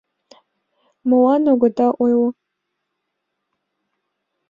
[1.09, 2.27] —Молан огыда ойло?